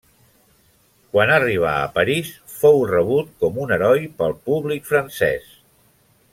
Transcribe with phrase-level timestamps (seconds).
[1.15, 5.57] Quan arribà a París, fou rebut com un heroi pel públic francès.